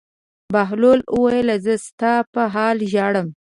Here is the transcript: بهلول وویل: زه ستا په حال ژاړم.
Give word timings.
بهلول 0.53 0.99
وویل: 1.17 1.49
زه 1.65 1.73
ستا 1.87 2.13
په 2.33 2.41
حال 2.53 2.77
ژاړم. 2.91 3.27